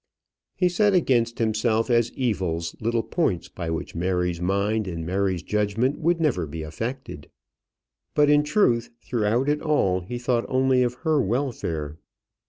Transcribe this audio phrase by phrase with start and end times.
[0.55, 5.99] He set against himself as evils little points by which Mary's mind and Mary's judgment
[5.99, 7.29] would never be affected.
[8.15, 11.99] But in truth throughout it all he thought only of her welfare.